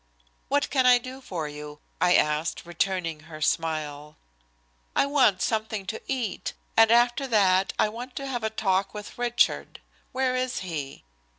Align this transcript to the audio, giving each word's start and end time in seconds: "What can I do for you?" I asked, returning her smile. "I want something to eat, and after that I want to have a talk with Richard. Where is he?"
"What 0.47 0.71
can 0.71 0.87
I 0.87 0.97
do 0.97 1.21
for 1.21 1.47
you?" 1.47 1.79
I 2.01 2.15
asked, 2.15 2.65
returning 2.65 3.19
her 3.29 3.39
smile. 3.39 4.17
"I 4.95 5.05
want 5.05 5.43
something 5.43 5.85
to 5.85 6.01
eat, 6.07 6.53
and 6.75 6.89
after 6.89 7.27
that 7.27 7.71
I 7.77 7.87
want 7.87 8.15
to 8.15 8.25
have 8.25 8.43
a 8.43 8.49
talk 8.49 8.95
with 8.95 9.19
Richard. 9.19 9.79
Where 10.11 10.35
is 10.35 10.61
he?" 10.61 11.03